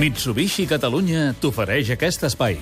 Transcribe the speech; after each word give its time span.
Mitsubishi 0.00 0.64
Catalunya 0.64 1.34
t'ofereix 1.36 1.90
aquest 1.92 2.22
espai. 2.24 2.56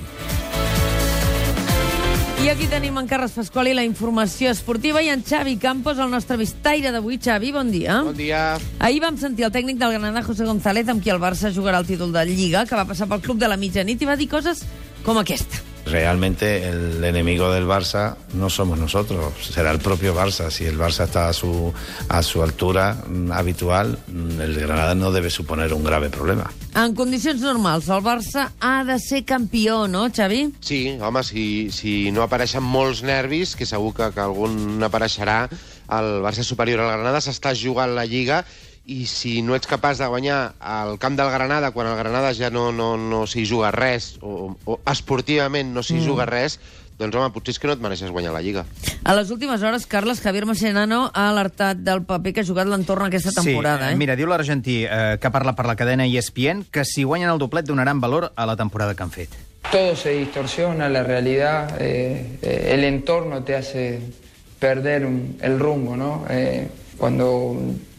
I 2.40 2.48
aquí 2.50 2.66
tenim 2.72 2.96
en 2.98 3.06
Carles 3.06 3.36
Pasquali 3.36 3.74
la 3.76 3.84
informació 3.86 4.50
esportiva 4.50 5.02
i 5.04 5.12
en 5.12 5.22
Xavi 5.22 5.54
Campos, 5.62 6.00
el 6.02 6.10
nostre 6.10 6.40
vistaire 6.40 6.90
d'avui. 6.90 7.20
Xavi, 7.22 7.52
bon 7.54 7.70
dia. 7.70 8.00
Bon 8.02 8.16
dia. 8.16 8.58
Ahir 8.80 9.02
vam 9.04 9.20
sentir 9.20 9.46
el 9.46 9.54
tècnic 9.54 9.78
del 9.78 9.94
Granada, 9.94 10.24
José 10.26 10.48
González, 10.48 10.88
amb 10.90 11.04
qui 11.04 11.14
el 11.14 11.22
Barça 11.22 11.54
jugarà 11.54 11.84
el 11.84 11.86
títol 11.86 12.16
de 12.16 12.26
Lliga, 12.26 12.66
que 12.66 12.78
va 12.78 12.88
passar 12.88 13.06
pel 13.06 13.22
club 13.22 13.38
de 13.38 13.50
la 13.52 13.60
mitjanit 13.60 14.02
i 14.02 14.08
va 14.08 14.18
dir 14.18 14.30
coses 14.32 14.64
com 15.06 15.20
aquesta. 15.20 15.69
Realmente 15.90 16.68
el 16.68 17.02
enemigo 17.02 17.50
del 17.50 17.66
Barça 17.66 18.16
no 18.34 18.48
somos 18.48 18.78
nosotros, 18.78 19.34
será 19.42 19.72
el 19.72 19.80
propio 19.80 20.14
Barça. 20.14 20.50
Si 20.50 20.64
el 20.64 20.78
Barça 20.78 21.04
está 21.04 21.28
a 21.28 21.32
su, 21.32 21.72
a 22.08 22.22
su 22.22 22.42
altura 22.42 23.02
mm, 23.06 23.32
habitual, 23.32 23.98
mm, 24.06 24.40
el 24.40 24.60
Granada 24.60 24.94
no 24.94 25.10
debe 25.10 25.30
suponer 25.30 25.74
un 25.74 25.82
grave 25.82 26.08
problema. 26.08 26.50
En 26.76 26.94
condicions 26.94 27.40
normals, 27.40 27.88
el 27.88 28.04
Barça 28.04 28.52
ha 28.60 28.84
de 28.84 29.00
ser 29.00 29.24
campió, 29.24 29.88
no, 29.88 30.06
Xavi? 30.14 30.54
Sí, 30.60 30.96
home, 31.00 31.24
si, 31.24 31.70
si 31.74 32.12
no 32.12 32.22
apareixen 32.22 32.62
molts 32.62 33.02
nervis, 33.02 33.56
que 33.58 33.66
segur 33.66 33.90
que, 33.96 34.12
que 34.14 34.22
algun 34.22 34.78
apareixerà, 34.86 35.48
el 35.90 36.10
Barça 36.22 36.46
superior 36.46 36.84
al 36.84 36.94
Granada 36.94 37.18
s'està 37.24 37.56
jugant 37.58 37.96
la 37.98 38.06
Lliga 38.06 38.44
i 38.86 39.04
si 39.06 39.40
no 39.42 39.54
ets 39.54 39.68
capaç 39.70 39.98
de 40.00 40.06
guanyar 40.10 40.54
al 40.58 40.98
camp 40.98 41.16
del 41.18 41.30
Granada, 41.30 41.70
quan 41.70 41.86
el 41.86 41.96
Granada 41.96 42.32
ja 42.34 42.50
no, 42.50 42.70
no, 42.72 42.96
no 42.96 43.26
s'hi 43.26 43.44
juga 43.46 43.70
res, 43.70 44.16
o, 44.22 44.56
o 44.64 44.80
esportivament 44.90 45.74
no 45.74 45.82
s'hi 45.82 46.00
mm. 46.00 46.06
juga 46.06 46.26
res, 46.26 46.58
doncs, 47.00 47.16
home, 47.16 47.30
potser 47.32 47.54
és 47.54 47.58
que 47.60 47.68
no 47.68 47.72
et 47.72 47.80
mereixes 47.80 48.10
guanyar 48.12 48.32
la 48.34 48.42
Lliga. 48.44 48.66
A 49.08 49.14
les 49.16 49.30
últimes 49.32 49.62
hores, 49.64 49.86
Carles, 49.88 50.20
Javier 50.20 50.44
Mascherano 50.44 51.10
ha 51.14 51.28
alertat 51.30 51.78
del 51.80 52.02
paper 52.04 52.34
que 52.36 52.42
ha 52.42 52.48
jugat 52.48 52.68
l'entorn 52.68 53.06
aquesta 53.06 53.32
temporada. 53.32 53.86
sí, 53.88 53.94
eh? 53.94 53.96
mira, 53.96 54.16
diu 54.20 54.28
l'argentí 54.28 54.82
eh, 54.84 55.16
que 55.20 55.30
parla 55.32 55.54
per 55.56 55.64
la 55.70 55.76
cadena 55.80 56.04
ESPN 56.04 56.66
que 56.70 56.84
si 56.84 57.04
guanyen 57.04 57.30
el 57.32 57.38
doblet 57.40 57.64
donaran 57.64 58.00
valor 58.00 58.32
a 58.36 58.44
la 58.44 58.56
temporada 58.56 58.94
que 58.94 59.02
han 59.02 59.10
fet. 59.14 59.30
Todo 59.70 59.94
se 59.96 60.10
distorsiona, 60.18 60.88
la 60.88 61.02
realidad, 61.04 61.76
eh, 61.80 62.38
eh, 62.42 62.70
el 62.74 62.84
entorno 62.84 63.44
te 63.44 63.56
hace 63.56 64.00
perder 64.58 65.06
un- 65.06 65.38
el 65.40 65.58
rumbo, 65.58 65.96
¿no? 65.96 66.26
Eh, 66.28 66.68
cuando 67.00 67.56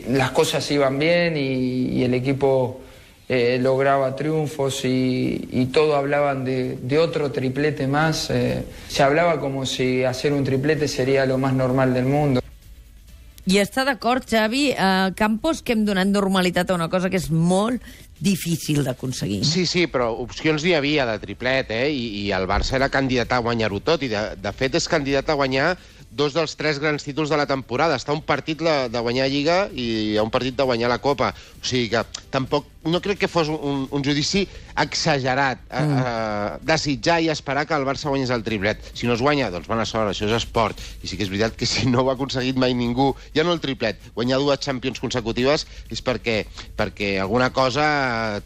las 0.08 0.32
cosas 0.32 0.70
iban 0.72 1.00
bien 1.00 1.36
y, 1.36 1.98
y 1.98 2.04
el 2.04 2.14
equipo 2.14 2.80
eh, 3.28 3.58
lograba 3.60 4.16
triunfos 4.16 4.86
y, 4.86 5.50
y 5.52 5.66
todo 5.66 5.96
hablaban 5.96 6.46
de, 6.46 6.78
de 6.78 7.00
otro 7.00 7.32
triplete 7.32 7.88
más, 7.88 8.30
eh, 8.30 8.64
se 8.88 9.02
hablaba 9.02 9.40
como 9.40 9.66
si 9.66 10.04
hacer 10.04 10.34
un 10.34 10.44
triplete 10.44 10.88
sería 10.88 11.26
lo 11.26 11.38
más 11.38 11.54
normal 11.54 11.94
del 11.94 12.06
mundo. 12.06 12.42
I 13.42 13.58
està 13.58 13.82
d'acord, 13.82 14.22
Xavi, 14.22 14.68
eh, 14.70 15.12
Campos, 15.18 15.64
que 15.66 15.74
hem 15.74 15.82
donat 15.82 16.06
normalitat 16.08 16.70
a 16.70 16.76
una 16.78 16.92
cosa 16.94 17.10
que 17.10 17.18
és 17.18 17.32
molt 17.34 17.82
difícil 18.22 18.84
d'aconseguir. 18.86 19.42
Sí, 19.50 19.66
sí, 19.66 19.88
però 19.90 20.12
opcions 20.22 20.62
n'hi 20.62 20.76
havia 20.78 21.08
de 21.10 21.18
triplet, 21.24 21.72
eh? 21.74 21.88
I, 21.90 22.04
i 22.22 22.24
el 22.38 22.46
Barça 22.46 22.78
era 22.78 22.92
candidat 22.94 23.34
a 23.34 23.42
guanyar-ho 23.42 23.82
tot, 23.82 24.06
i 24.06 24.12
de, 24.14 24.22
de 24.38 24.54
fet 24.54 24.78
és 24.78 24.86
candidat 24.88 25.34
a 25.34 25.40
guanyar 25.40 25.74
dos 26.12 26.36
dels 26.36 26.58
tres 26.60 26.78
grans 26.84 27.06
títols 27.08 27.32
de 27.32 27.38
la 27.40 27.48
temporada. 27.48 27.96
Està 27.96 28.12
un 28.14 28.22
partit 28.28 28.60
la, 28.62 28.90
de 28.92 29.00
guanyar 29.00 29.30
Lliga 29.32 29.58
i 29.72 30.20
un 30.22 30.30
partit 30.30 30.58
de 30.58 30.68
guanyar 30.68 30.92
la 30.92 31.00
Copa. 31.02 31.32
O 31.32 31.66
sigui 31.66 31.90
que 31.94 32.04
tampoc... 32.34 32.68
No 32.82 32.98
crec 33.00 33.20
que 33.22 33.30
fos 33.30 33.48
un, 33.54 33.86
un 33.94 34.04
judici 34.04 34.42
exagerat 34.82 35.62
a, 35.70 35.82
a 35.82 36.14
desitjar 36.66 37.20
i 37.22 37.30
esperar 37.30 37.68
que 37.70 37.78
el 37.78 37.86
Barça 37.88 38.10
guanyés 38.10 38.34
el 38.34 38.44
triplet. 38.44 38.82
Si 38.98 39.08
no 39.08 39.16
es 39.16 39.24
guanya, 39.24 39.52
doncs 39.54 39.70
bona 39.70 39.86
sort, 39.88 40.12
això 40.12 40.28
és 40.28 40.36
esport. 40.40 40.82
I 41.02 41.08
sí 41.08 41.18
que 41.18 41.28
és 41.28 41.32
veritat 41.32 41.56
que 41.56 41.70
si 41.70 41.88
no 41.88 42.04
ho 42.04 42.12
ha 42.12 42.18
aconseguit 42.18 42.60
mai 42.60 42.76
ningú, 42.76 43.12
ja 43.38 43.46
no 43.48 43.56
el 43.56 43.64
triplet, 43.64 44.02
guanyar 44.18 44.42
dues 44.42 44.66
Champions 44.66 45.00
consecutives 45.00 45.68
és 45.94 46.04
perquè, 46.04 46.42
perquè 46.78 47.16
alguna 47.22 47.52
cosa, 47.56 47.86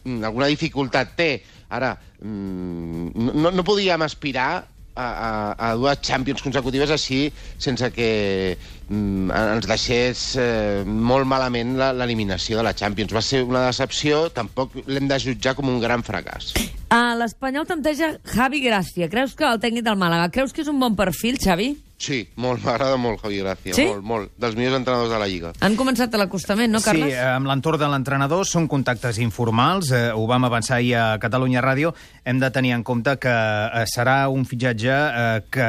alguna 0.05 0.51
dificultat 0.51 1.15
té. 1.17 1.31
Ara, 1.73 1.95
mm, 2.21 3.31
no, 3.39 3.51
no 3.55 3.63
podíem 3.65 4.03
aspirar 4.05 4.67
a, 4.95 5.07
a, 5.55 5.69
a 5.69 5.73
dues 5.75 5.99
Champions 6.01 6.41
consecutives 6.41 6.89
així 6.95 7.27
sense 7.57 7.89
que 7.95 8.57
mm, 8.89 9.31
ens 9.35 9.67
deixés 9.67 10.23
eh, 10.39 10.83
molt 10.87 11.27
malament 11.27 11.75
la- 11.79 11.91
l'eliminació 11.93 12.57
de 12.61 12.63
la 12.67 12.73
Champions. 12.73 13.13
Va 13.13 13.21
ser 13.21 13.43
una 13.43 13.65
decepció, 13.67 14.29
tampoc 14.31 14.75
l'hem 14.87 15.07
de 15.11 15.19
jutjar 15.19 15.55
com 15.55 15.69
un 15.69 15.79
gran 15.83 16.03
fracàs. 16.03 16.53
A 16.95 17.15
l'Espanyol 17.19 17.65
tempteja 17.67 18.13
Javi 18.35 18.61
Gràcia. 18.63 19.09
Creus 19.11 19.33
que 19.35 19.43
el 19.49 19.59
tècnic 19.59 19.83
del 19.87 19.97
Màlaga, 19.99 20.29
creus 20.31 20.53
que 20.53 20.61
és 20.63 20.69
un 20.71 20.79
bon 20.79 20.95
perfil, 20.95 21.39
Xavi? 21.41 21.73
Sí, 21.97 22.17
molt, 22.35 22.59
m'agrada 22.65 22.97
molt 22.99 23.21
Javi 23.23 23.37
Gràcia, 23.39 23.73
Sí? 23.73 23.85
molt, 23.87 24.03
molt. 24.03 24.31
Dels 24.37 24.55
millors 24.59 24.75
entrenadors 24.81 25.09
de 25.13 25.19
la 25.19 25.27
Lliga. 25.31 25.53
Han 25.63 25.77
començat 25.79 26.13
a 26.13 26.19
l'acostament, 26.19 26.69
no, 26.75 26.81
Carles? 26.83 27.13
Sí, 27.13 27.15
amb 27.23 27.47
l'entorn 27.47 27.79
de 27.79 27.87
l'entrenador 27.87 28.43
són 28.45 28.67
contactes 28.67 29.17
informals, 29.23 29.89
eh, 29.95 30.09
ho 30.11 30.25
vam 30.27 30.43
avançar 30.43 30.75
ahir 30.77 30.93
a 30.99 31.05
Catalunya 31.23 31.63
Ràdio. 31.63 31.93
Hem 32.25 32.39
de 32.41 32.49
tenir 32.49 32.71
en 32.73 32.81
compte 32.83 33.11
que 33.21 33.29
eh, 33.29 33.83
serà 33.85 34.27
un 34.33 34.45
fitxatge 34.49 34.89
eh, 34.89 35.43
que 35.53 35.67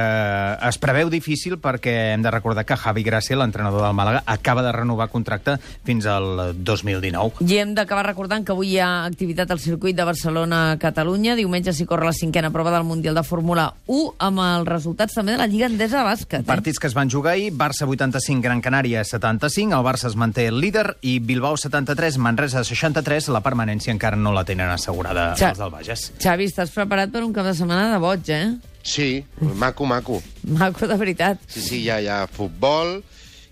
es 0.69 0.79
preveu 0.81 1.11
difícil 1.13 1.59
perquè 1.61 2.15
hem 2.15 2.23
de 2.25 2.31
recordar 2.33 2.65
que 2.65 2.77
Javi 2.81 3.05
Gràcia, 3.05 3.37
l'entrenador 3.37 3.83
del 3.85 3.93
Màlaga, 3.97 4.23
acaba 4.25 4.63
de 4.65 4.73
renovar 4.73 5.11
contracte 5.13 5.59
fins 5.85 6.07
al 6.09 6.55
2019. 6.57 7.45
I 7.45 7.59
hem 7.61 7.75
d'acabar 7.77 8.07
recordant 8.09 8.45
que 8.47 8.55
avui 8.57 8.73
hi 8.73 8.79
ha 8.81 9.05
activitat 9.05 9.53
al 9.53 9.61
circuit 9.61 9.95
de 9.97 10.07
Barcelona-Catalunya. 10.09 11.37
Diumenge 11.37 11.75
s'hi 11.77 11.85
corre 11.87 12.09
la 12.09 12.15
cinquena 12.17 12.51
prova 12.51 12.73
del 12.73 12.85
Mundial 12.89 13.15
de 13.15 13.23
Fórmula 13.23 13.69
1 13.87 14.15
amb 14.25 14.41
els 14.47 14.69
resultats 14.69 15.15
també 15.15 15.37
de 15.37 15.43
la 15.43 15.47
Lliga 15.51 15.69
Endesa 15.69 16.01
de 16.01 16.09
Bàsquet. 16.09 16.41
Eh? 16.41 16.49
Partits 16.49 16.81
que 16.81 16.89
es 16.89 16.97
van 16.97 17.11
jugar 17.13 17.35
ahir, 17.37 17.53
Barça 17.53 17.85
85, 17.87 18.41
Gran 18.43 18.63
Canària 18.65 19.05
75, 19.05 19.77
el 19.77 19.85
Barça 19.85 20.09
es 20.09 20.17
manté 20.17 20.47
el 20.49 20.59
líder 20.61 20.97
i 21.03 21.19
Bilbao 21.21 21.57
73, 21.61 22.17
Manresa 22.19 22.65
63, 22.65 23.29
la 23.29 23.43
permanència 23.45 23.93
encara 23.93 24.17
no 24.17 24.33
la 24.33 24.45
tenen 24.49 24.71
assegurada 24.73 25.35
Ja. 25.37 25.51
els 25.53 25.59
del 25.61 25.71
Bages. 25.71 26.13
Xavi, 26.23 26.46
estàs 26.49 26.71
preparat 26.75 27.11
per 27.13 27.23
un 27.25 27.33
cap 27.37 27.45
de 27.47 27.55
setmana 27.55 27.91
de 27.93 27.99
boig, 28.03 28.29
eh? 28.31 28.55
Sí, 28.87 29.25
maco, 29.41 29.85
maco. 29.87 30.23
Maco, 30.47 30.87
de 30.87 30.97
veritat. 30.97 31.39
Sí, 31.51 31.61
sí, 31.61 31.83
hi 31.83 31.91
ha, 31.91 32.01
hi 32.01 32.07
ha 32.09 32.27
futbol, 32.31 33.01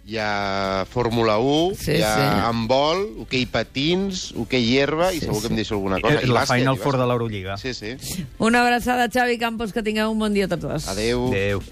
hi 0.07 0.19
ha 0.21 0.85
Fórmula 0.91 1.39
1, 1.39 1.75
Sí, 1.81 1.93
hi 1.99 2.03
ha 2.07 2.15
sí. 2.15 2.27
handbol, 2.49 3.05
hoquei 3.25 3.47
patins, 3.51 4.29
hoquei 4.37 4.77
herba, 4.79 5.13
i 5.13 5.19
Sí, 5.19 5.27
segur 5.27 5.41
sí. 5.41 5.47
que 5.47 5.53
em 5.55 5.57
deixo 5.63 5.75
alguna 5.75 6.01
cosa. 6.01 6.21
Eh, 6.21 6.27
I 6.27 6.31
la 6.31 6.43
bàsquet, 6.45 6.61
Final 6.61 6.77
i 6.77 6.83
Four 6.85 6.99
de 7.01 7.07
l'Eurolliga. 7.11 7.57
Sí, 7.59 7.75
sí. 7.75 7.97
Una 8.39 8.61
abraçada, 8.63 9.09
Xavi 9.11 9.39
Campos, 9.39 9.73
que 9.73 9.83
tingueu 9.83 10.11
un 10.13 10.19
bon 10.19 10.33
dia 10.35 10.45
a 10.47 10.49
tots. 10.55 10.87
Adeu. 10.89 11.29
Adéu. 11.33 11.63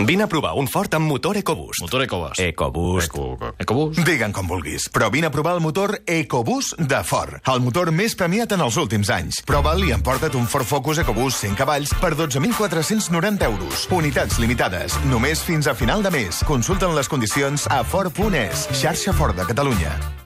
Vine 0.00 0.24
a 0.24 0.26
provar 0.26 0.54
un 0.58 0.66
Ford 0.66 0.92
amb 0.94 1.06
motor 1.06 1.36
EcoBoost. 1.36 1.80
Motor 1.80 2.02
EcoBoost. 2.02 2.40
EcoBoost. 2.40 3.06
Eco, 3.06 3.54
EcoBoost? 3.58 4.00
Digue'n 4.04 4.32
com 4.34 4.48
vulguis, 4.50 4.88
però 4.90 5.10
vine 5.10 5.28
a 5.28 5.30
provar 5.30 5.54
el 5.54 5.62
motor 5.62 6.00
EcoBoost 6.04 6.80
de 6.90 7.02
Ford, 7.06 7.38
el 7.46 7.62
motor 7.62 7.92
més 7.94 8.16
premiat 8.18 8.52
en 8.56 8.64
els 8.66 8.76
últims 8.80 9.10
anys. 9.14 9.40
Prova'l 9.46 9.86
i 9.86 9.94
emporta't 9.94 10.34
un 10.38 10.50
Ford 10.50 10.66
Focus 10.66 10.98
EcoBoost 11.04 11.46
100 11.46 11.60
cavalls 11.62 11.94
per 12.02 12.14
12.490 12.18 13.46
euros. 13.46 13.86
Unitats 13.94 14.42
limitades, 14.42 14.98
només 15.06 15.46
fins 15.46 15.70
a 15.70 15.78
final 15.78 16.02
de 16.02 16.10
mes. 16.10 16.42
Consulten 16.48 16.94
les 16.98 17.08
condicions 17.08 17.70
a 17.70 17.84
Ford.es, 17.86 18.68
xarxa 18.74 19.14
Ford 19.14 19.38
de 19.38 19.46
Catalunya. 19.46 20.22